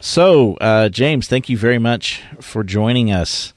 So, 0.00 0.54
uh, 0.54 0.88
James, 0.88 1.28
thank 1.28 1.50
you 1.50 1.58
very 1.58 1.78
much 1.78 2.22
for 2.40 2.64
joining 2.64 3.12
us. 3.12 3.52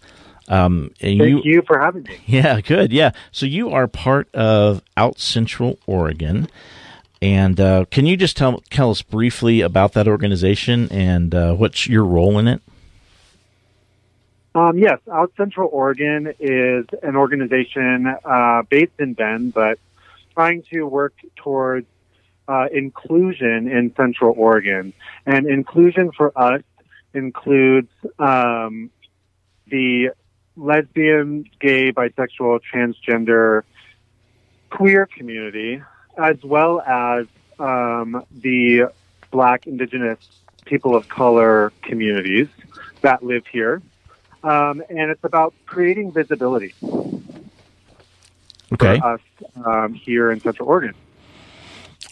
Um, 0.50 0.92
thank 1.00 1.22
you, 1.22 1.42
you 1.44 1.62
for 1.66 1.80
having 1.80 2.04
me. 2.04 2.18
Yeah, 2.26 2.60
good. 2.60 2.92
Yeah. 2.92 3.12
So 3.32 3.46
you 3.46 3.70
are 3.70 3.88
part 3.88 4.34
of 4.36 4.82
Out 4.98 5.20
Central 5.20 5.80
Oregon. 5.88 6.50
And 7.22 7.60
uh, 7.62 7.86
can 7.90 8.06
you 8.06 8.18
just 8.18 8.36
tell, 8.36 8.60
tell 8.70 8.92
us 8.92 9.02
briefly 9.02 9.62
about 9.62 9.94
that 9.94 10.10
organization 10.10 10.92
and 10.92 11.34
uh, 11.34 11.54
what's 11.54 11.88
your 11.88 12.04
role 12.04 12.38
in 12.38 12.50
it? 12.50 12.62
Um, 14.54 14.78
yes, 14.78 15.00
Out 15.10 15.32
Central 15.38 15.70
Oregon 15.72 16.34
is 16.40 16.86
an 17.02 17.16
organization 17.16 18.14
uh, 18.26 18.64
based 18.70 19.00
in 19.00 19.14
Bend, 19.14 19.54
but 19.54 19.80
trying 20.34 20.64
to 20.64 20.84
work 20.84 21.14
towards 21.38 21.88
uh, 22.48 22.68
inclusion 22.72 23.68
in 23.68 23.94
Central 23.96 24.34
Oregon. 24.38 24.94
And 25.26 25.48
inclusion 25.48 26.12
for 26.12 26.38
us 26.38 26.62
includes 27.14 27.90
um, 28.20 28.90
the 29.68 30.12
lesbian, 30.56 31.50
gay, 31.60 31.92
bisexual, 31.92 32.60
transgender, 32.72 33.64
queer 34.70 35.06
community, 35.06 35.82
as 36.18 36.38
well 36.44 36.82
as 36.82 37.28
um, 37.60 38.24
the 38.32 38.92
Black, 39.32 39.68
Indigenous, 39.68 40.20
people 40.66 40.96
of 40.96 41.10
color 41.10 41.72
communities 41.82 42.48
that 43.02 43.24
live 43.24 43.46
here. 43.48 43.82
Um, 44.44 44.84
and 44.90 45.10
it's 45.10 45.24
about 45.24 45.54
creating 45.66 46.12
visibility 46.12 46.74
okay. 48.74 49.00
for 49.00 49.06
us 49.06 49.22
um, 49.66 49.94
here 49.94 50.32
in 50.32 50.40
Central 50.42 50.68
Oregon. 50.68 50.94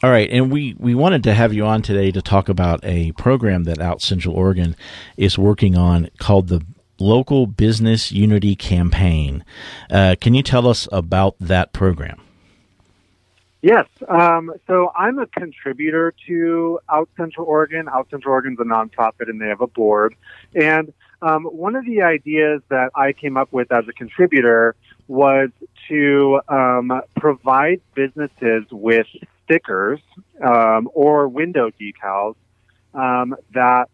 All 0.04 0.10
right, 0.10 0.32
and 0.32 0.52
we, 0.52 0.76
we 0.80 0.96
wanted 0.96 1.24
to 1.26 1.34
have 1.36 1.54
you 1.54 1.64
on 1.64 1.84
today 1.84 2.10
to 2.10 2.24
talk 2.24 2.50
about 2.50 2.84
a 2.84 3.12
program 3.12 3.66
that 3.66 3.80
Out 3.80 4.02
Central 4.02 4.34
Oregon 4.34 4.76
is 5.16 5.38
working 5.38 5.78
on 5.78 6.10
called 6.18 6.48
the 6.48 6.66
Local 6.98 7.46
Business 7.46 8.12
Unity 8.12 8.56
Campaign. 8.56 9.46
Uh, 9.92 10.16
can 10.20 10.34
you 10.34 10.42
tell 10.42 10.68
us 10.68 10.88
about 10.92 11.36
that 11.40 11.72
program? 11.72 12.20
Yes. 13.62 13.86
Um, 14.08 14.52
so 14.66 14.92
I'm 14.96 15.20
a 15.20 15.28
contributor 15.28 16.16
to 16.26 16.80
Out 16.90 17.10
Central 17.16 17.46
Oregon. 17.46 17.88
Out 17.88 18.10
Central 18.10 18.34
Oregon's 18.34 18.60
a 18.60 18.64
nonprofit 18.64 19.30
and 19.30 19.40
they 19.40 19.50
have 19.50 19.62
a 19.62 19.68
board. 19.68 20.16
And 20.56 20.92
um, 21.22 21.44
one 21.44 21.76
of 21.76 21.86
the 21.86 22.02
ideas 22.02 22.64
that 22.70 22.90
I 22.96 23.14
came 23.14 23.38
up 23.38 23.54
with 23.54 23.72
as 23.72 23.88
a 23.88 23.94
contributor 23.94 24.76
was 25.08 25.52
to 25.90 26.42
um, 26.48 27.04
provide 27.16 27.82
businesses 27.94 28.64
with 28.72 29.06
stickers 29.52 30.00
um, 30.42 30.90
or 30.94 31.28
window 31.28 31.70
decals 31.72 32.36
um, 32.94 33.36
that 33.54 33.90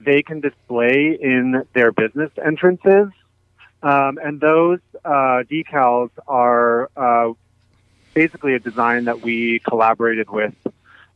they 0.00 0.22
can 0.22 0.40
display 0.40 1.18
in 1.20 1.64
their 1.74 1.90
business 1.90 2.30
entrances. 2.44 3.08
Um, 3.82 4.18
and 4.22 4.40
those 4.40 4.78
uh, 5.04 5.42
decals 5.50 6.10
are 6.28 6.88
uh, 6.96 7.32
basically 8.14 8.54
a 8.54 8.60
design 8.60 9.06
that 9.06 9.22
we 9.22 9.58
collaborated 9.58 10.30
with 10.30 10.54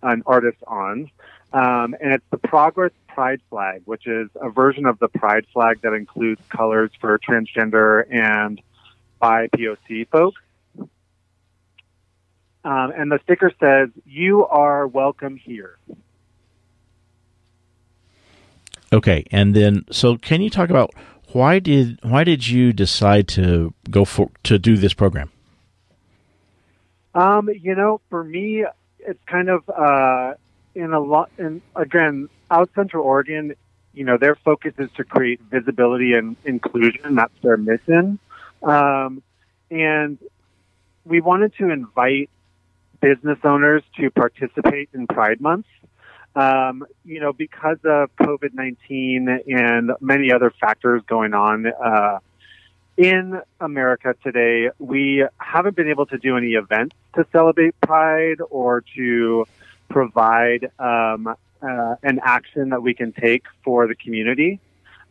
an 0.03 0.23
artist 0.27 0.59
on. 0.67 1.11
Um, 1.53 1.95
and 2.01 2.13
it's 2.13 2.25
the 2.31 2.39
Progress 2.39 2.93
Pride 3.07 3.41
flag, 3.49 3.83
which 3.85 4.07
is 4.07 4.29
a 4.35 4.51
version 4.51 4.87
of 4.87 4.99
the 4.99 5.09
Pride 5.09 5.47
flag 5.53 5.81
that 5.83 5.93
includes 5.93 6.41
colors 6.49 6.91
for 7.01 7.19
transgender 7.19 8.05
and 8.13 8.61
BIPOC 9.23 10.09
folks. 10.09 10.41
Um, 12.67 12.93
and 12.97 13.13
the 13.13 13.21
sticker 13.23 13.53
says, 13.61 13.91
"You 14.05 14.45
are 14.47 14.89
welcome 14.89 15.37
here." 15.37 15.79
Okay, 18.93 19.25
and 19.31 19.55
then 19.55 19.85
so 19.93 20.17
can 20.17 20.43
you 20.43 20.51
talk 20.51 20.69
about 20.69 20.93
why 21.33 21.61
did 21.61 22.01
why 22.03 22.25
did 22.25 22.49
you 22.49 22.73
decide 22.73 23.29
to 23.29 23.73
go 23.89 24.05
for 24.05 24.31
to 24.43 24.59
do 24.59 24.77
this 24.77 24.95
program? 24.95 25.31
Um, 27.15 27.49
you 27.49 27.77
know, 27.77 28.01
for 28.11 28.25
me, 28.25 28.65
it's 28.99 29.23
kind 29.27 29.49
of 29.49 29.69
uh, 29.71 30.35
in 30.75 30.93
a 30.93 30.99
lot. 30.99 31.31
And 31.39 31.63
again, 31.77 32.29
out 32.51 32.69
Central 32.75 33.05
Oregon, 33.05 33.55
you 33.95 34.05
know, 34.05 34.19
their 34.19 34.35
focus 34.35 34.75
is 34.79 34.91
to 34.97 35.05
create 35.05 35.41
visibility 35.41 36.15
and 36.15 36.35
inclusion. 36.45 37.15
That's 37.15 37.39
their 37.43 37.57
mission. 37.57 38.19
Um, 38.61 39.23
and 39.71 40.19
we 41.05 41.21
wanted 41.21 41.55
to 41.59 41.71
invite 41.71 42.29
business 43.01 43.39
owners 43.45 43.83
to 43.99 44.11
participate 44.11 44.91
in 44.93 45.07
Pride 45.07 45.41
Month. 45.41 45.67
Um, 46.35 46.87
you 47.05 47.21
know, 47.21 47.33
because 47.33 47.79
of 47.85 48.15
COVID 48.17 48.53
19 48.53 49.41
and 49.49 49.93
many 50.01 50.33
other 50.33 50.51
factors 50.51 51.03
going 51.07 51.33
on 51.33 51.67
uh, 51.67 52.19
in 52.97 53.41
America 53.61 54.15
today, 54.23 54.71
we 54.79 55.25
haven't 55.39 55.77
been 55.77 55.89
able 55.89 56.07
to 56.07 56.19
do 56.19 56.37
any 56.37 56.53
events 56.53 56.95
to 57.15 57.27
celebrate 57.33 57.79
Pride 57.81 58.39
or 58.51 58.83
to 58.97 59.47
provide 59.89 60.71
um, 60.79 61.35
uh, 61.63 61.95
an 62.03 62.21
action 62.23 62.71
that 62.71 62.83
we 62.83 62.95
can 62.95 63.13
take 63.13 63.45
for 63.65 63.87
the 63.87 63.95
community 63.95 64.61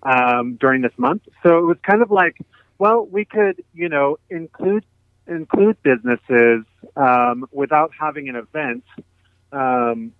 um, 0.03 0.55
during 0.55 0.81
this 0.81 0.93
month. 0.97 1.23
So 1.43 1.57
it 1.57 1.63
was 1.63 1.77
kind 1.81 2.01
of 2.01 2.11
like, 2.11 2.37
well, 2.77 3.05
we 3.05 3.25
could, 3.25 3.63
you 3.73 3.89
know, 3.89 4.17
include 4.29 4.85
include 5.27 5.81
businesses 5.83 6.65
um, 6.95 7.47
without 7.51 7.91
having 7.97 8.29
an 8.29 8.35
event. 8.35 8.83
Um, 9.51 10.13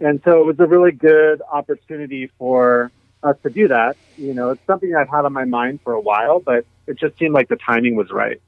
and 0.00 0.20
so 0.24 0.40
it 0.40 0.46
was 0.46 0.60
a 0.60 0.66
really 0.66 0.92
good 0.92 1.42
opportunity 1.50 2.30
for 2.38 2.90
us 3.22 3.36
to 3.42 3.50
do 3.50 3.68
that. 3.68 3.96
You 4.16 4.34
know, 4.34 4.50
it's 4.50 4.66
something 4.66 4.94
I've 4.94 5.08
had 5.08 5.24
on 5.24 5.32
my 5.32 5.44
mind 5.44 5.80
for 5.82 5.92
a 5.92 6.00
while, 6.00 6.40
but 6.40 6.66
it 6.86 6.98
just 6.98 7.18
seemed 7.18 7.34
like 7.34 7.48
the 7.48 7.56
timing 7.56 7.96
was 7.96 8.10
right. 8.10 8.40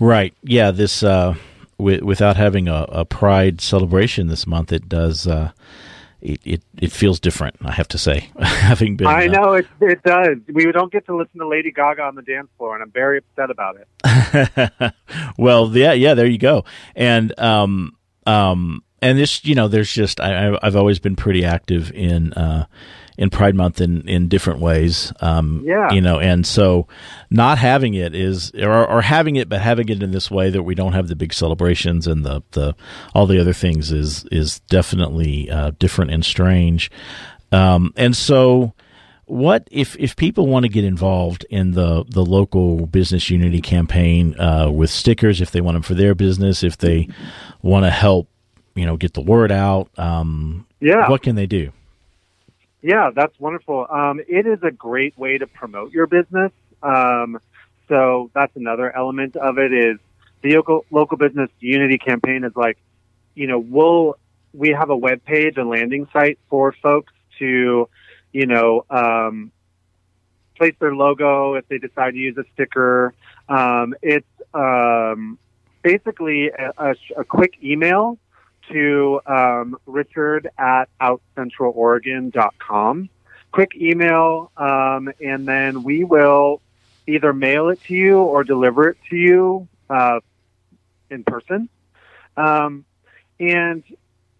Right. 0.00 0.34
Yeah. 0.42 0.70
This 0.70 1.02
uh, 1.02 1.34
w- 1.78 2.04
without 2.04 2.36
having 2.36 2.68
a, 2.68 2.86
a, 2.88 3.04
pride 3.04 3.60
celebration 3.60 4.26
this 4.26 4.46
month, 4.46 4.72
it 4.72 4.88
does. 4.88 5.26
Uh, 5.26 5.52
it, 6.22 6.40
it, 6.44 6.62
it 6.80 6.92
feels 6.92 7.18
different. 7.20 7.56
I 7.62 7.72
have 7.72 7.88
to 7.88 7.98
say, 7.98 8.30
having 8.40 8.96
been. 8.96 9.08
I 9.08 9.26
uh, 9.26 9.30
know 9.30 9.52
it. 9.54 9.66
It 9.80 10.02
does. 10.02 10.38
We 10.52 10.70
don't 10.70 10.92
get 10.92 11.04
to 11.06 11.16
listen 11.16 11.40
to 11.40 11.48
Lady 11.48 11.72
Gaga 11.72 12.02
on 12.02 12.14
the 12.14 12.22
dance 12.22 12.48
floor, 12.56 12.74
and 12.74 12.82
I'm 12.82 12.90
very 12.90 13.18
upset 13.18 13.50
about 13.50 13.76
it. 13.76 14.94
well, 15.38 15.76
yeah, 15.76 15.92
yeah. 15.92 16.14
There 16.14 16.26
you 16.26 16.38
go. 16.38 16.64
And 16.94 17.38
um, 17.38 17.96
um, 18.26 18.82
and 19.00 19.18
this, 19.18 19.44
you 19.44 19.54
know, 19.54 19.68
there's 19.68 19.92
just 19.92 20.20
I, 20.20 20.56
I've 20.62 20.76
always 20.76 21.00
been 21.00 21.16
pretty 21.16 21.44
active 21.44 21.90
in 21.92 22.32
uh, 22.34 22.66
in 23.18 23.30
Pride 23.30 23.54
Month 23.54 23.80
in 23.80 24.06
in 24.08 24.28
different 24.28 24.60
ways. 24.60 25.12
Um, 25.20 25.62
yeah, 25.64 25.92
you 25.92 26.00
know, 26.00 26.18
and 26.18 26.46
so 26.46 26.86
not 27.30 27.58
having 27.58 27.94
it 27.94 28.14
is, 28.14 28.52
or, 28.52 28.86
or 28.88 29.02
having 29.02 29.36
it, 29.36 29.48
but 29.48 29.60
having 29.60 29.88
it 29.88 30.02
in 30.02 30.10
this 30.10 30.30
way 30.30 30.50
that 30.50 30.62
we 30.62 30.74
don't 30.74 30.92
have 30.92 31.08
the 31.08 31.16
big 31.16 31.32
celebrations 31.32 32.06
and 32.06 32.24
the 32.24 32.42
the 32.52 32.74
all 33.14 33.26
the 33.26 33.40
other 33.40 33.52
things 33.52 33.92
is 33.92 34.24
is 34.30 34.60
definitely 34.60 35.50
uh, 35.50 35.72
different 35.78 36.10
and 36.10 36.24
strange. 36.24 36.90
Um, 37.50 37.92
and 37.96 38.16
so 38.16 38.72
what 39.26 39.68
if 39.70 39.96
if 39.98 40.16
people 40.16 40.46
want 40.46 40.64
to 40.64 40.68
get 40.68 40.84
involved 40.84 41.46
in 41.48 41.72
the 41.72 42.04
the 42.08 42.24
local 42.24 42.86
business 42.86 43.30
unity 43.30 43.60
campaign 43.60 44.38
uh, 44.38 44.70
with 44.70 44.90
stickers 44.90 45.40
if 45.40 45.50
they 45.52 45.60
want 45.60 45.74
them 45.74 45.82
for 45.82 45.94
their 45.94 46.14
business 46.14 46.62
if 46.62 46.76
they 46.76 47.08
want 47.62 47.84
to 47.84 47.90
help 47.90 48.28
you 48.74 48.84
know 48.84 48.96
get 48.96 49.14
the 49.14 49.22
word 49.22 49.52
out 49.52 49.88
um, 49.98 50.66
yeah 50.80 51.08
what 51.08 51.22
can 51.22 51.34
they 51.34 51.46
do 51.46 51.72
yeah 52.82 53.10
that's 53.14 53.38
wonderful. 53.38 53.86
Um, 53.88 54.20
it 54.28 54.46
is 54.46 54.58
a 54.62 54.70
great 54.70 55.16
way 55.16 55.38
to 55.38 55.46
promote 55.46 55.92
your 55.92 56.06
business. 56.06 56.52
Um, 56.82 57.38
so 57.88 58.30
that's 58.34 58.54
another 58.56 58.94
element 58.94 59.36
of 59.36 59.58
it 59.58 59.72
is 59.72 59.98
the 60.42 60.56
local, 60.56 60.84
local 60.90 61.16
business 61.16 61.50
unity 61.60 61.98
campaign 61.98 62.44
is 62.44 62.52
like 62.56 62.78
you 63.34 63.46
know 63.46 63.58
we'll 63.58 64.16
we 64.52 64.70
have 64.70 64.90
a 64.90 64.96
web 64.96 65.24
page 65.24 65.56
a 65.56 65.64
landing 65.64 66.06
site 66.12 66.38
for 66.50 66.72
folks 66.82 67.12
to 67.38 67.88
you 68.32 68.46
know 68.46 68.84
um, 68.90 69.52
place 70.56 70.74
their 70.78 70.94
logo 70.94 71.54
if 71.54 71.66
they 71.68 71.78
decide 71.78 72.12
to 72.12 72.18
use 72.18 72.36
a 72.36 72.44
sticker. 72.54 73.14
Um, 73.48 73.94
it's 74.02 74.26
um, 74.54 75.38
basically 75.82 76.48
a, 76.48 76.72
a, 76.78 76.94
a 77.18 77.24
quick 77.24 77.54
email 77.62 78.18
to 78.72 79.20
um, 79.26 79.76
richard 79.86 80.48
at 80.58 80.88
outcentraloregon.com. 81.00 83.08
Quick 83.52 83.72
email, 83.76 84.50
um, 84.56 85.12
and 85.20 85.46
then 85.46 85.82
we 85.82 86.04
will 86.04 86.62
either 87.06 87.32
mail 87.32 87.68
it 87.68 87.82
to 87.84 87.94
you 87.94 88.18
or 88.18 88.44
deliver 88.44 88.88
it 88.88 88.96
to 89.10 89.16
you 89.16 89.68
uh, 89.90 90.20
in 91.10 91.24
person. 91.24 91.68
Um, 92.36 92.84
and 93.38 93.82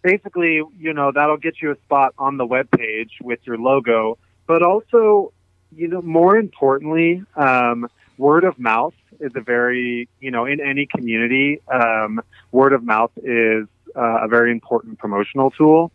basically, 0.02 0.62
you 0.78 0.92
know, 0.92 1.12
that'll 1.12 1.36
get 1.36 1.60
you 1.60 1.72
a 1.72 1.76
spot 1.76 2.14
on 2.18 2.36
the 2.36 2.46
web 2.46 2.70
page 2.70 3.18
with 3.22 3.40
your 3.44 3.58
logo, 3.58 4.18
but 4.46 4.62
also, 4.62 5.32
you 5.74 5.88
know, 5.88 6.02
more 6.02 6.36
importantly, 6.36 7.22
um, 7.36 7.88
word 8.18 8.44
of 8.44 8.58
mouth 8.58 8.94
is 9.20 9.32
a 9.34 9.40
very, 9.40 10.08
you 10.20 10.30
know, 10.30 10.46
in 10.46 10.60
any 10.60 10.86
community, 10.86 11.60
um, 11.68 12.20
word 12.50 12.72
of 12.72 12.82
mouth 12.82 13.10
is 13.16 13.66
uh, 13.96 14.24
a 14.24 14.28
very 14.28 14.50
important 14.50 14.98
promotional 14.98 15.50
tool. 15.50 15.92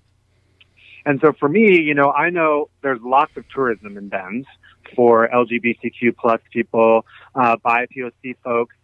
And 1.05 1.21
so 1.21 1.31
for 1.39 1.47
me, 1.47 1.79
you 1.81 1.93
know, 1.93 2.11
I 2.11 2.29
know 2.29 2.69
there's 2.81 2.99
lots 3.01 3.31
of 3.37 3.47
tourism 3.47 3.97
in 3.97 4.09
Bend 4.09 4.45
for 4.93 5.29
LGBTQ 5.29 6.17
plus 6.17 6.41
people, 6.51 7.05
uh, 7.33 7.55
BIPOC 7.65 8.35
folks 8.43 8.75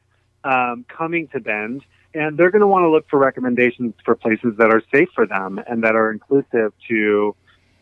um, 0.45 0.85
coming 0.87 1.27
to 1.29 1.41
Bend, 1.41 1.81
and 2.13 2.37
they're 2.37 2.51
going 2.51 2.61
to 2.61 2.67
want 2.67 2.83
to 2.83 2.89
look 2.89 3.09
for 3.09 3.19
recommendations 3.19 3.93
for 4.05 4.15
places 4.15 4.53
that 4.57 4.69
are 4.69 4.81
safe 4.93 5.09
for 5.13 5.25
them 5.25 5.59
and 5.67 5.83
that 5.83 5.95
are 5.95 6.11
inclusive 6.11 6.71
to, 6.87 7.35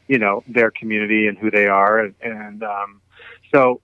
you 0.08 0.18
know, 0.18 0.44
their 0.48 0.72
community 0.72 1.28
and 1.28 1.38
who 1.38 1.52
they 1.52 1.68
are. 1.68 2.00
And, 2.00 2.16
and 2.22 2.64
um, 2.64 3.02
so, 3.54 3.82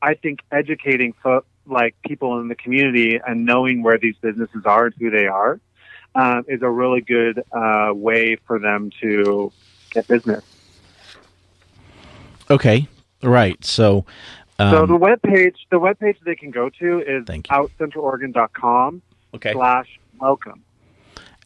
I 0.00 0.14
think 0.14 0.40
educating 0.50 1.12
fo- 1.22 1.44
like 1.66 1.94
people 2.06 2.40
in 2.40 2.48
the 2.48 2.54
community 2.54 3.20
and 3.24 3.44
knowing 3.44 3.82
where 3.82 3.98
these 3.98 4.16
businesses 4.20 4.62
are 4.64 4.86
and 4.86 4.94
who 4.98 5.10
they 5.10 5.26
are 5.26 5.60
um, 6.14 6.44
is 6.48 6.62
a 6.62 6.70
really 6.70 7.00
good 7.00 7.42
uh, 7.52 7.92
way 7.94 8.36
for 8.46 8.58
them 8.58 8.90
to 9.00 9.52
get 9.90 10.06
business. 10.08 10.44
Okay, 12.50 12.88
right. 13.22 13.62
So, 13.64 14.04
um, 14.58 14.70
so 14.70 14.86
the 14.86 14.96
web 14.96 15.20
page, 15.22 15.66
the 15.70 15.78
web 15.78 15.98
page 15.98 16.16
they 16.24 16.34
can 16.34 16.50
go 16.50 16.70
to 16.70 17.00
is 17.00 17.24
outcentraloregon.com 17.24 19.02
okay. 19.34 19.52
slash 19.52 20.00
welcome. 20.20 20.64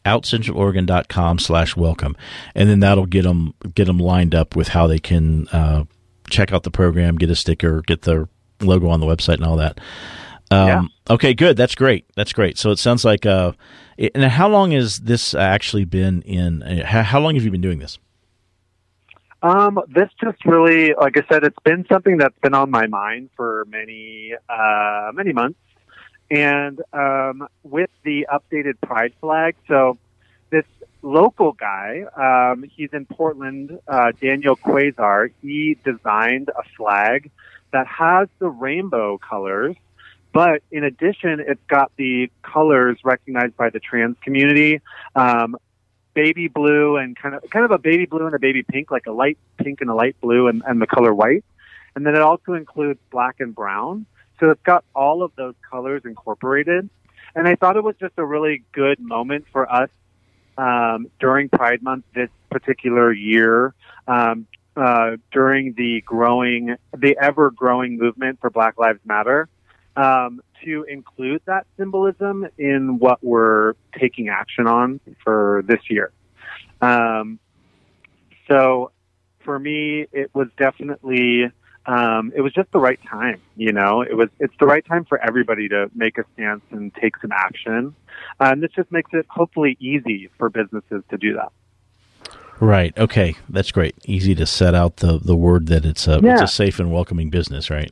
Outcentraloregon.com 0.05 1.39
slash 1.39 1.75
welcome, 1.77 2.17
and 2.55 2.69
then 2.69 2.81
that'll 2.81 3.05
get 3.05 3.23
them 3.23 3.53
get 3.73 3.85
them 3.85 3.99
lined 3.99 4.35
up 4.35 4.55
with 4.55 4.69
how 4.69 4.85
they 4.85 4.99
can 4.99 5.47
uh, 5.49 5.85
check 6.29 6.51
out 6.51 6.63
the 6.63 6.71
program, 6.71 7.17
get 7.17 7.29
a 7.29 7.35
sticker, 7.35 7.81
get 7.81 8.01
their 8.01 8.27
logo 8.61 8.89
on 8.89 8.99
the 8.99 9.05
website, 9.05 9.35
and 9.35 9.45
all 9.45 9.57
that. 9.57 9.79
Um, 10.53 10.67
yeah. 10.67 11.13
Okay, 11.13 11.33
good. 11.33 11.57
That's 11.57 11.75
great. 11.75 12.05
That's 12.15 12.33
great. 12.33 12.57
So 12.57 12.71
it 12.71 12.79
sounds 12.79 13.03
like. 13.03 13.25
Uh, 13.25 13.53
and 13.97 14.23
how 14.23 14.49
long 14.49 14.71
has 14.71 14.99
this 14.99 15.33
actually 15.33 15.85
been 15.85 16.21
in? 16.23 16.63
Uh, 16.63 17.03
how 17.03 17.19
long 17.19 17.35
have 17.35 17.43
you 17.43 17.51
been 17.51 17.61
doing 17.61 17.79
this? 17.79 17.99
Um, 19.41 19.79
this 19.93 20.09
just 20.23 20.45
really, 20.45 20.93
like 20.93 21.17
I 21.17 21.23
said, 21.29 21.43
it's 21.43 21.59
been 21.65 21.85
something 21.91 22.17
that's 22.17 22.37
been 22.39 22.53
on 22.53 22.71
my 22.71 22.87
mind 22.87 23.29
for 23.35 23.65
many, 23.69 24.33
uh, 24.47 25.11
many 25.13 25.33
months. 25.33 25.59
And 26.31 26.81
um, 26.93 27.47
with 27.63 27.89
the 28.03 28.25
updated 28.31 28.75
pride 28.81 29.13
flag, 29.19 29.55
so 29.67 29.97
this 30.49 30.63
local 31.01 31.51
guy, 31.51 32.05
um, 32.15 32.63
he's 32.63 32.89
in 32.93 33.05
Portland, 33.05 33.77
uh, 33.85 34.13
Daniel 34.21 34.55
Quasar, 34.55 35.31
he 35.41 35.77
designed 35.83 36.49
a 36.49 36.63
flag 36.77 37.29
that 37.71 37.85
has 37.87 38.29
the 38.39 38.47
rainbow 38.47 39.17
colors, 39.17 39.75
but 40.33 40.63
in 40.71 40.83
addition, 40.83 41.39
it's 41.39 41.63
got 41.67 41.91
the 41.95 42.29
colors 42.41 42.97
recognized 43.03 43.55
by 43.55 43.69
the 43.69 43.79
trans 43.79 44.17
community. 44.21 44.81
Um, 45.15 45.55
baby 46.13 46.47
blue 46.47 46.97
and 46.97 47.15
kind 47.15 47.35
of 47.35 47.49
kind 47.49 47.65
of 47.65 47.71
a 47.71 47.77
baby 47.77 48.05
blue 48.05 48.25
and 48.25 48.35
a 48.35 48.39
baby 48.39 48.63
pink, 48.63 48.91
like 48.91 49.07
a 49.07 49.11
light 49.11 49.37
pink 49.57 49.81
and 49.81 49.89
a 49.89 49.95
light 49.95 50.15
blue, 50.21 50.47
and, 50.47 50.61
and 50.65 50.81
the 50.81 50.87
color 50.87 51.13
white. 51.13 51.43
And 51.95 52.05
then 52.05 52.15
it 52.15 52.21
also 52.21 52.53
includes 52.53 52.99
black 53.11 53.39
and 53.39 53.53
brown. 53.53 54.05
So 54.39 54.49
it's 54.49 54.61
got 54.63 54.83
all 54.95 55.23
of 55.23 55.31
those 55.35 55.55
colors 55.69 56.01
incorporated. 56.05 56.89
And 57.35 57.47
I 57.47 57.55
thought 57.55 57.77
it 57.77 57.83
was 57.83 57.95
just 57.99 58.13
a 58.17 58.25
really 58.25 58.63
good 58.71 58.99
moment 58.99 59.45
for 59.51 59.71
us 59.71 59.89
um, 60.57 61.07
during 61.19 61.49
Pride 61.49 61.81
Month 61.81 62.05
this 62.13 62.29
particular 62.49 63.11
year, 63.11 63.73
um, 64.07 64.47
uh, 64.75 65.17
during 65.31 65.73
the 65.73 66.01
growing, 66.01 66.75
the 66.95 67.17
ever 67.19 67.51
growing 67.51 67.97
movement 67.97 68.39
for 68.39 68.49
Black 68.49 68.77
Lives 68.77 68.99
Matter, 69.05 69.49
um, 69.95 70.41
to 70.63 70.83
include 70.83 71.41
that 71.45 71.65
symbolism 71.77 72.47
in 72.57 72.99
what 72.99 73.23
we're 73.23 73.73
taking 73.99 74.29
action 74.29 74.67
on 74.67 74.99
for 75.23 75.63
this 75.67 75.81
year. 75.89 76.11
Um, 76.81 77.39
so 78.47 78.91
for 79.39 79.59
me, 79.59 80.07
it 80.11 80.31
was 80.33 80.47
definitely 80.57 81.51
um, 81.85 82.31
it 82.35 82.41
was 82.41 82.53
just 82.53 82.71
the 82.71 82.79
right 82.79 82.99
time. 83.09 83.41
You 83.55 83.73
know, 83.73 84.01
it 84.01 84.15
was 84.15 84.29
it's 84.39 84.53
the 84.59 84.65
right 84.65 84.85
time 84.85 85.05
for 85.05 85.17
everybody 85.19 85.67
to 85.69 85.89
make 85.93 86.17
a 86.17 86.23
stance 86.33 86.63
and 86.71 86.93
take 86.95 87.17
some 87.17 87.31
action, 87.31 87.95
uh, 88.39 88.49
and 88.51 88.63
this 88.63 88.71
just 88.71 88.91
makes 88.91 89.11
it 89.13 89.25
hopefully 89.29 89.77
easy 89.79 90.29
for 90.37 90.49
businesses 90.49 91.03
to 91.09 91.17
do 91.17 91.33
that. 91.33 91.51
Right. 92.59 92.97
Okay, 92.97 93.35
that's 93.49 93.71
great. 93.71 93.95
Easy 94.05 94.33
to 94.35 94.45
set 94.45 94.73
out 94.73 94.97
the 94.97 95.17
the 95.17 95.35
word 95.35 95.67
that 95.67 95.85
it's 95.85 96.07
a 96.07 96.21
yeah. 96.23 96.33
it's 96.33 96.41
a 96.43 96.47
safe 96.47 96.79
and 96.79 96.91
welcoming 96.91 97.29
business, 97.29 97.69
right? 97.69 97.91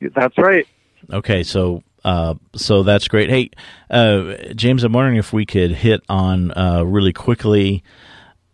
That's 0.00 0.36
right. 0.38 0.66
Okay, 1.12 1.42
so 1.42 1.82
uh, 2.04 2.34
so 2.54 2.82
that's 2.82 3.08
great. 3.08 3.30
Hey, 3.30 3.50
uh, 3.90 4.34
James, 4.54 4.84
I'm 4.84 4.92
wondering 4.92 5.16
if 5.16 5.32
we 5.32 5.46
could 5.46 5.70
hit 5.72 6.02
on 6.08 6.52
uh, 6.52 6.82
really 6.84 7.12
quickly 7.12 7.82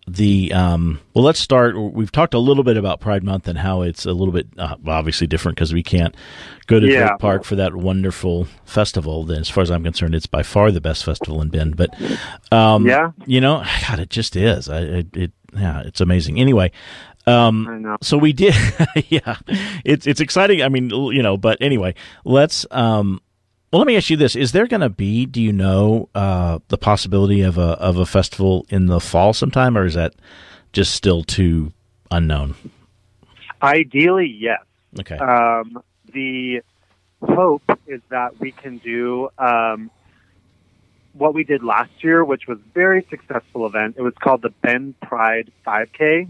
the 0.06 0.52
um, 0.52 1.00
well. 1.14 1.24
Let's 1.24 1.40
start. 1.40 1.76
We've 1.78 2.10
talked 2.10 2.34
a 2.34 2.38
little 2.38 2.64
bit 2.64 2.76
about 2.76 3.00
Pride 3.00 3.22
Month 3.22 3.48
and 3.48 3.58
how 3.58 3.82
it's 3.82 4.06
a 4.06 4.12
little 4.12 4.32
bit 4.32 4.48
uh, 4.58 4.76
obviously 4.86 5.26
different 5.26 5.56
because 5.56 5.72
we 5.72 5.82
can't 5.82 6.14
go 6.66 6.80
to 6.80 6.86
yeah. 6.86 7.08
Drake 7.08 7.18
Park 7.18 7.44
for 7.44 7.56
that 7.56 7.74
wonderful 7.74 8.46
festival. 8.64 9.24
Then, 9.24 9.40
as 9.40 9.50
far 9.50 9.62
as 9.62 9.70
I'm 9.70 9.84
concerned, 9.84 10.14
it's 10.14 10.26
by 10.26 10.42
far 10.42 10.70
the 10.70 10.80
best 10.80 11.04
festival 11.04 11.40
in 11.42 11.48
Bend. 11.48 11.76
But 11.76 11.90
um, 12.52 12.86
yeah, 12.86 13.12
you 13.26 13.40
know, 13.40 13.64
God, 13.88 14.00
it 14.00 14.10
just 14.10 14.36
is. 14.36 14.68
I, 14.68 14.80
it, 14.80 15.16
it 15.16 15.32
yeah, 15.54 15.82
it's 15.84 16.00
amazing. 16.00 16.40
Anyway, 16.40 16.72
um, 17.26 17.96
so 18.02 18.16
we 18.18 18.32
did, 18.32 18.54
yeah, 19.08 19.36
it's 19.84 20.06
it's 20.06 20.20
exciting. 20.20 20.62
I 20.62 20.68
mean, 20.68 20.90
you 20.90 21.22
know, 21.22 21.36
but 21.36 21.58
anyway, 21.60 21.94
let's. 22.24 22.66
Um, 22.70 23.20
well, 23.72 23.78
let 23.78 23.86
me 23.86 23.96
ask 23.96 24.10
you 24.10 24.16
this: 24.16 24.34
Is 24.34 24.52
there 24.52 24.66
going 24.66 24.80
to 24.80 24.88
be, 24.88 25.26
do 25.26 25.40
you 25.40 25.52
know, 25.52 26.08
uh, 26.14 26.58
the 26.68 26.78
possibility 26.78 27.42
of 27.42 27.56
a 27.56 27.72
of 27.78 27.98
a 27.98 28.06
festival 28.06 28.66
in 28.68 28.86
the 28.86 29.00
fall 29.00 29.32
sometime, 29.32 29.78
or 29.78 29.84
is 29.84 29.94
that 29.94 30.14
just 30.72 30.94
still 30.94 31.22
too 31.22 31.72
unknown? 32.10 32.54
Ideally, 33.62 34.26
yes. 34.26 34.60
Okay. 34.98 35.16
Um, 35.16 35.82
the 36.12 36.62
hope 37.22 37.62
is 37.86 38.00
that 38.08 38.40
we 38.40 38.50
can 38.50 38.78
do 38.78 39.28
um, 39.38 39.90
what 41.12 41.34
we 41.34 41.44
did 41.44 41.62
last 41.62 41.92
year, 42.02 42.24
which 42.24 42.46
was 42.48 42.58
a 42.58 42.72
very 42.74 43.06
successful 43.10 43.66
event. 43.66 43.96
It 43.98 44.02
was 44.02 44.14
called 44.20 44.42
the 44.42 44.50
Bend 44.62 44.98
Pride 45.00 45.52
5K. 45.66 46.28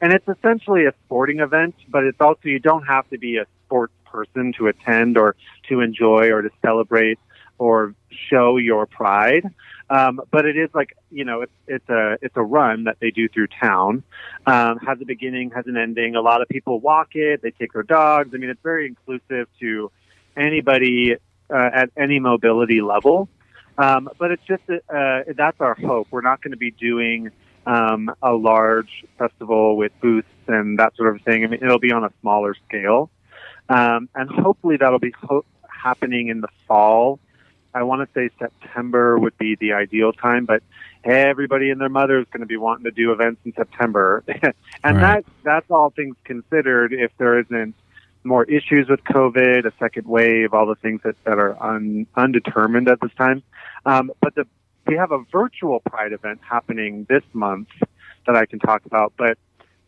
And 0.00 0.12
it's 0.12 0.28
essentially 0.28 0.86
a 0.86 0.92
sporting 1.04 1.40
event, 1.40 1.74
but 1.88 2.04
it's 2.04 2.20
also, 2.20 2.40
you 2.44 2.60
don't 2.60 2.84
have 2.84 3.08
to 3.10 3.18
be 3.18 3.38
a 3.38 3.46
sports 3.66 3.92
person 4.04 4.52
to 4.58 4.68
attend 4.68 5.18
or 5.18 5.34
to 5.68 5.80
enjoy 5.80 6.30
or 6.30 6.42
to 6.42 6.50
celebrate 6.62 7.18
or 7.58 7.94
show 8.30 8.56
your 8.56 8.86
pride. 8.86 9.44
Um, 9.90 10.20
but 10.30 10.46
it 10.46 10.56
is 10.56 10.70
like, 10.74 10.96
you 11.10 11.24
know, 11.24 11.42
it's, 11.42 11.52
it's 11.66 11.88
a, 11.88 12.16
it's 12.22 12.36
a 12.36 12.42
run 12.42 12.84
that 12.84 12.98
they 13.00 13.10
do 13.10 13.28
through 13.28 13.48
town. 13.48 14.04
Um, 14.46 14.78
has 14.78 15.00
a 15.00 15.04
beginning, 15.04 15.50
has 15.50 15.66
an 15.66 15.76
ending. 15.76 16.14
A 16.14 16.20
lot 16.20 16.42
of 16.42 16.48
people 16.48 16.78
walk 16.78 17.08
it. 17.14 17.42
They 17.42 17.50
take 17.50 17.72
their 17.72 17.82
dogs. 17.82 18.30
I 18.34 18.36
mean, 18.36 18.50
it's 18.50 18.62
very 18.62 18.86
inclusive 18.86 19.48
to 19.60 19.90
anybody, 20.36 21.16
uh, 21.50 21.70
at 21.74 21.90
any 21.96 22.20
mobility 22.20 22.80
level. 22.80 23.28
Um, 23.76 24.08
but 24.18 24.30
it's 24.30 24.42
just, 24.46 24.62
uh, 24.68 25.22
that's 25.36 25.60
our 25.60 25.74
hope. 25.74 26.08
We're 26.10 26.20
not 26.20 26.42
going 26.42 26.52
to 26.52 26.58
be 26.58 26.70
doing, 26.70 27.30
um, 27.68 28.10
a 28.22 28.32
large 28.32 29.04
festival 29.18 29.76
with 29.76 29.92
booths 30.00 30.26
and 30.46 30.78
that 30.78 30.96
sort 30.96 31.14
of 31.14 31.20
thing. 31.22 31.44
I 31.44 31.48
mean, 31.48 31.60
it'll 31.62 31.78
be 31.78 31.92
on 31.92 32.02
a 32.02 32.10
smaller 32.22 32.56
scale. 32.66 33.10
Um, 33.68 34.08
and 34.14 34.30
hopefully 34.30 34.78
that'll 34.78 34.98
be 34.98 35.12
ho- 35.22 35.44
happening 35.68 36.28
in 36.28 36.40
the 36.40 36.48
fall. 36.66 37.20
I 37.74 37.82
want 37.82 38.08
to 38.08 38.14
say 38.14 38.34
September 38.38 39.18
would 39.18 39.36
be 39.36 39.54
the 39.54 39.74
ideal 39.74 40.14
time, 40.14 40.46
but 40.46 40.62
everybody 41.04 41.68
and 41.68 41.78
their 41.78 41.90
mother 41.90 42.18
is 42.18 42.26
going 42.32 42.40
to 42.40 42.46
be 42.46 42.56
wanting 42.56 42.84
to 42.84 42.90
do 42.90 43.12
events 43.12 43.42
in 43.44 43.52
September. 43.52 44.24
and 44.26 44.52
right. 44.82 44.92
that, 45.02 45.24
that's 45.44 45.70
all 45.70 45.90
things 45.90 46.16
considered 46.24 46.94
if 46.94 47.10
there 47.18 47.38
isn't 47.38 47.74
more 48.24 48.44
issues 48.44 48.88
with 48.88 49.04
COVID, 49.04 49.66
a 49.66 49.72
second 49.78 50.06
wave, 50.06 50.54
all 50.54 50.66
the 50.66 50.74
things 50.76 51.02
that, 51.04 51.22
that 51.24 51.38
are 51.38 51.62
un, 51.62 52.06
undetermined 52.16 52.88
at 52.88 53.00
this 53.02 53.12
time. 53.18 53.42
Um, 53.84 54.10
but 54.22 54.34
the 54.34 54.46
we 54.88 54.96
have 54.96 55.12
a 55.12 55.18
virtual 55.30 55.80
Pride 55.80 56.12
event 56.12 56.40
happening 56.48 57.06
this 57.08 57.22
month 57.32 57.68
that 58.26 58.34
I 58.34 58.46
can 58.46 58.58
talk 58.58 58.84
about, 58.86 59.12
but 59.16 59.38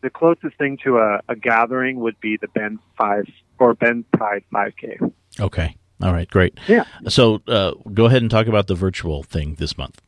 the 0.01 0.09
closest 0.09 0.57
thing 0.57 0.77
to 0.83 0.99
a, 0.99 1.21
a 1.27 1.35
gathering 1.35 1.99
would 1.99 2.19
be 2.19 2.37
the 2.37 2.47
Bend 2.47 2.79
Five 2.97 3.25
or 3.59 3.73
Bend 3.73 4.09
Pride 4.11 4.43
5K. 4.53 5.11
Okay. 5.39 5.75
All 6.01 6.13
right. 6.13 6.29
Great. 6.29 6.59
Yeah. 6.67 6.85
So 7.07 7.41
uh, 7.47 7.73
go 7.93 8.05
ahead 8.05 8.21
and 8.21 8.31
talk 8.31 8.47
about 8.47 8.67
the 8.67 8.75
virtual 8.75 9.23
thing 9.23 9.55
this 9.55 9.77
month. 9.77 10.01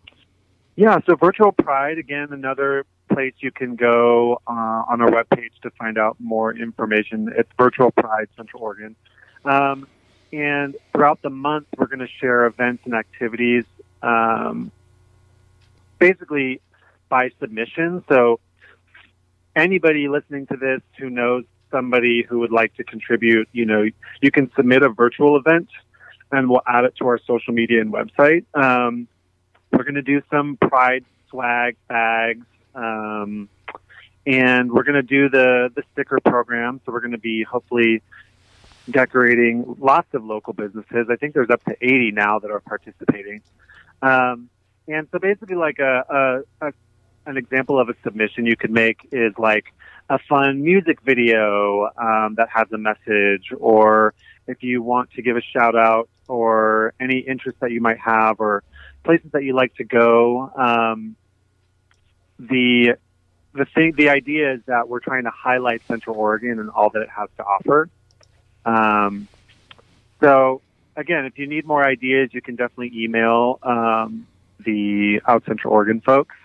Yeah. 0.76 1.00
So 1.06 1.16
virtual 1.16 1.52
Pride 1.52 1.98
again, 1.98 2.30
another 2.32 2.86
place 3.12 3.34
you 3.40 3.52
can 3.52 3.76
go 3.76 4.42
uh, 4.48 4.52
on 4.52 5.02
our 5.02 5.10
webpage 5.10 5.52
to 5.62 5.70
find 5.72 5.98
out 5.98 6.18
more 6.20 6.56
information. 6.56 7.32
It's 7.38 7.50
Virtual 7.58 7.92
Pride 7.92 8.28
Central 8.36 8.64
Oregon. 8.64 8.96
Um, 9.46 9.88
and 10.32 10.76
throughout 10.92 11.22
the 11.22 11.30
month, 11.30 11.68
we're 11.78 11.86
going 11.86 12.00
to 12.00 12.08
share 12.08 12.46
events 12.46 12.84
and 12.86 12.96
activities 12.96 13.66
um, 14.02 14.72
basically 16.04 16.60
by 17.08 17.30
submission. 17.40 18.04
So 18.10 18.42
anybody 19.56 20.10
listening 20.10 20.48
to 20.48 20.58
this 20.58 20.82
who 21.00 21.10
knows 21.10 21.46
somebody 21.72 22.26
who 22.28 22.40
would 22.40 22.52
like 22.52 22.76
to 22.76 22.84
contribute, 22.84 23.48
you 23.54 23.66
know, 23.66 23.86
you 24.22 24.30
can 24.30 24.52
submit 24.54 24.84
a 24.84 24.90
virtual 24.90 25.38
event 25.38 25.70
and 26.30 26.50
we'll 26.50 26.68
add 26.68 26.84
it 26.84 26.94
to 26.98 27.08
our 27.08 27.20
social 27.20 27.54
media 27.54 27.80
and 27.80 27.94
website. 27.94 28.44
Um, 28.54 29.08
we're 29.72 29.84
going 29.84 29.96
to 29.96 30.02
do 30.02 30.22
some 30.30 30.58
pride 30.58 31.06
swag 31.30 31.78
bags. 31.88 32.46
Um, 32.76 33.48
and 34.26 34.72
we're 34.72 34.84
going 34.84 34.96
to 34.96 35.04
do 35.04 35.30
the 35.30 35.70
the 35.76 35.84
sticker 35.92 36.20
program. 36.24 36.82
So 36.86 36.92
we're 36.92 37.02
going 37.02 37.12
to 37.12 37.18
be 37.18 37.44
hopefully 37.44 38.02
decorating 38.90 39.76
lots 39.80 40.14
of 40.14 40.24
local 40.24 40.54
businesses. 40.54 41.08
I 41.10 41.16
think 41.16 41.34
there's 41.34 41.50
up 41.50 41.64
to 41.66 41.76
80 41.82 42.12
now 42.12 42.40
that 42.40 42.52
are 42.52 42.62
participating. 42.62 43.42
Um, 44.02 44.50
and 44.88 45.08
so 45.12 45.20
basically, 45.20 45.56
like 45.56 45.80
a, 45.80 46.44
a, 46.62 46.68
a 46.68 46.74
an 47.26 47.38
example 47.38 47.80
of 47.80 47.90
a 47.90 47.94
submission 48.04 48.46
you 48.46 48.58
could 48.58 48.72
make 48.72 49.08
is 49.12 49.34
like 49.38 49.74
a 50.10 50.20
fun 50.20 50.62
music 50.62 51.02
video 51.02 51.90
um, 51.98 52.36
that 52.36 52.50
has 52.54 52.68
a 52.74 52.78
message, 52.78 53.54
or 53.58 54.14
if 54.48 54.62
you 54.62 54.82
want 54.82 55.12
to 55.12 55.22
give 55.22 55.38
a 55.38 55.42
shout 55.42 55.76
out 55.76 56.10
or 56.28 56.94
any 57.00 57.20
interest 57.20 57.60
that 57.62 57.72
you 57.72 57.82
might 57.82 58.00
have, 58.00 58.40
or 58.40 58.64
places 59.04 59.32
that 59.32 59.44
you 59.44 59.54
like 59.54 59.74
to 59.76 59.84
go. 59.84 60.52
Um, 60.56 61.16
the 62.40 62.96
the 63.54 63.66
thing, 63.66 63.94
the 63.96 64.10
idea 64.10 64.54
is 64.54 64.62
that 64.66 64.90
we're 64.90 65.00
trying 65.00 65.24
to 65.24 65.32
highlight 65.32 65.86
Central 65.88 66.18
Oregon 66.18 66.60
and 66.60 66.70
all 66.70 66.90
that 66.90 67.02
it 67.02 67.10
has 67.10 67.30
to 67.38 67.44
offer. 67.44 67.90
Um, 68.66 69.28
so 70.20 70.62
again, 70.96 71.26
if 71.26 71.38
you 71.38 71.48
need 71.48 71.66
more 71.66 71.86
ideas, 71.86 72.30
you 72.34 72.42
can 72.42 72.56
definitely 72.56 72.92
email 73.04 73.60
um, 73.64 74.28
the 74.60 75.22
Out 75.28 75.44
Central 75.46 75.74
Oregon 75.74 76.02
folks 76.02 76.36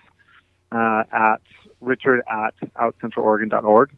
uh, 0.71 1.03
at 1.11 1.41
richard 1.81 2.21
at 2.29 2.53
outcentraloregon.org 2.75 3.91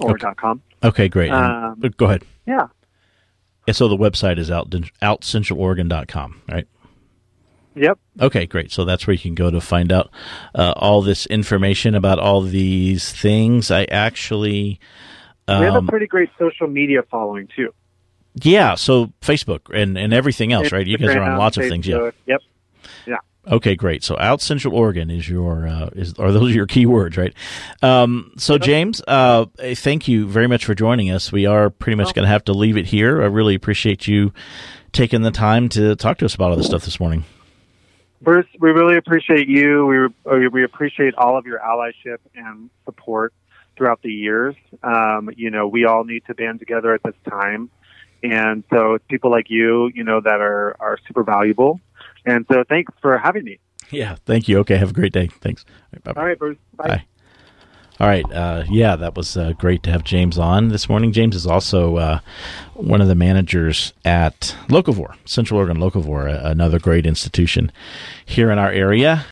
or 0.00 0.10
Okay. 0.10 0.26
.com. 0.36 0.62
Okay, 0.82 1.08
great. 1.08 1.30
Um, 1.30 1.80
go 1.96 2.06
ahead. 2.06 2.24
Yeah. 2.46 2.66
And 3.66 3.74
so 3.74 3.88
the 3.88 3.96
website 3.96 4.38
is 4.38 4.50
out 4.50 4.70
outcentraloregon.com, 4.70 6.42
right? 6.48 6.66
Yep. 7.74 7.98
Okay, 8.20 8.46
great. 8.46 8.72
So 8.72 8.84
that's 8.84 9.06
where 9.06 9.12
you 9.14 9.20
can 9.20 9.34
go 9.34 9.50
to 9.50 9.60
find 9.60 9.92
out 9.92 10.10
uh, 10.54 10.72
all 10.76 11.02
this 11.02 11.26
information 11.26 11.94
about 11.94 12.18
all 12.18 12.40
these 12.40 13.12
things. 13.12 13.70
I 13.70 13.84
actually, 13.84 14.80
we 15.46 15.54
have 15.54 15.74
a 15.74 15.78
um, 15.78 15.86
pretty 15.86 16.06
great 16.06 16.30
social 16.38 16.68
media 16.68 17.02
following 17.10 17.48
too. 17.54 17.74
yeah. 18.34 18.76
So 18.76 19.12
Facebook 19.20 19.68
and, 19.74 19.98
and 19.98 20.14
everything 20.14 20.52
else, 20.52 20.72
right? 20.72 20.86
You 20.86 20.96
guys 20.96 21.14
are 21.16 21.20
on 21.22 21.38
lots 21.38 21.56
of 21.58 21.68
things. 21.68 21.86
Yeah. 21.86 21.96
Facebook. 22.26 22.38
Yep. 23.06 23.20
Okay, 23.48 23.76
great. 23.76 24.02
So 24.02 24.16
out 24.18 24.40
Central 24.40 24.74
Oregon 24.74 25.08
is 25.08 25.28
your 25.28 25.68
uh, 25.68 25.90
is 25.94 26.14
are 26.18 26.32
those 26.32 26.54
your 26.54 26.66
keywords, 26.66 27.16
right? 27.16 27.32
Um, 27.80 28.32
so 28.38 28.58
James, 28.58 29.00
uh, 29.06 29.46
thank 29.56 30.08
you 30.08 30.26
very 30.26 30.48
much 30.48 30.64
for 30.64 30.74
joining 30.74 31.10
us. 31.10 31.30
We 31.30 31.46
are 31.46 31.70
pretty 31.70 31.96
much 31.96 32.12
going 32.12 32.24
to 32.24 32.28
have 32.30 32.44
to 32.44 32.52
leave 32.52 32.76
it 32.76 32.86
here. 32.86 33.22
I 33.22 33.26
really 33.26 33.54
appreciate 33.54 34.08
you 34.08 34.32
taking 34.92 35.22
the 35.22 35.30
time 35.30 35.68
to 35.70 35.94
talk 35.94 36.18
to 36.18 36.24
us 36.24 36.34
about 36.34 36.50
all 36.50 36.56
this 36.56 36.66
stuff 36.66 36.84
this 36.84 36.98
morning. 36.98 37.24
Bruce, 38.20 38.46
we 38.58 38.70
really 38.70 38.96
appreciate 38.96 39.46
you. 39.46 40.10
We 40.24 40.48
we 40.48 40.64
appreciate 40.64 41.14
all 41.14 41.38
of 41.38 41.46
your 41.46 41.60
allyship 41.60 42.18
and 42.34 42.70
support 42.84 43.32
throughout 43.76 44.02
the 44.02 44.10
years. 44.10 44.56
Um, 44.82 45.30
you 45.36 45.50
know, 45.50 45.68
we 45.68 45.84
all 45.84 46.02
need 46.02 46.24
to 46.26 46.34
band 46.34 46.58
together 46.58 46.94
at 46.94 47.02
this 47.04 47.14
time, 47.28 47.70
and 48.24 48.64
so 48.72 48.94
it's 48.94 49.04
people 49.08 49.30
like 49.30 49.50
you, 49.50 49.90
you 49.94 50.02
know, 50.02 50.20
that 50.20 50.40
are 50.40 50.74
are 50.80 50.98
super 51.06 51.22
valuable. 51.22 51.78
And 52.26 52.44
so, 52.52 52.64
thanks 52.68 52.92
for 53.00 53.16
having 53.16 53.44
me. 53.44 53.58
Yeah, 53.90 54.16
thank 54.26 54.48
you. 54.48 54.58
Okay, 54.58 54.76
have 54.76 54.90
a 54.90 54.94
great 54.94 55.12
day. 55.12 55.28
Thanks. 55.40 55.64
Bye-bye. 56.02 56.20
All 56.20 56.26
right, 56.26 56.38
Bruce. 56.38 56.58
Bye. 56.74 56.88
Bye. 56.88 57.04
All 57.98 58.08
right. 58.08 58.30
Uh, 58.30 58.64
yeah, 58.68 58.94
that 58.96 59.14
was 59.16 59.38
uh, 59.38 59.52
great 59.52 59.82
to 59.84 59.90
have 59.90 60.04
James 60.04 60.36
on 60.38 60.68
this 60.68 60.86
morning. 60.86 61.12
James 61.12 61.34
is 61.34 61.46
also 61.46 61.96
uh, 61.96 62.18
one 62.74 63.00
of 63.00 63.08
the 63.08 63.14
managers 63.14 63.94
at 64.04 64.54
Locavore, 64.68 65.14
Central 65.24 65.60
Oregon 65.60 65.78
Locavore, 65.78 66.28
another 66.44 66.78
great 66.78 67.06
institution 67.06 67.72
here 68.26 68.50
in 68.50 68.58
our 68.58 68.70
area. 68.70 69.24